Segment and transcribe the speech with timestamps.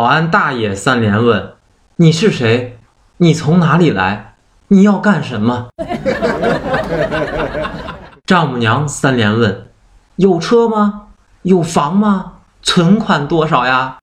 [0.00, 1.52] 保安大爷三连问
[1.96, 2.78] 你是谁？
[3.18, 4.32] 你从哪里来？
[4.68, 5.68] 你要干什么？
[8.24, 9.66] 丈母娘三连问
[10.16, 11.08] 有车吗？
[11.42, 12.32] 有房吗？
[12.62, 13.98] 存款多少呀？